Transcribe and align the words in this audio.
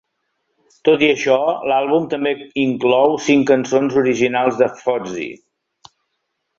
Tot 0.87 1.03
i 1.07 1.09
això, 1.15 1.35
l'àlbum 1.73 2.09
també 2.15 2.33
inclou 2.63 3.15
cinc 3.29 3.49
cançons 3.53 4.01
originals 4.05 4.61
de 4.65 4.75
Fozzy. 4.85 5.33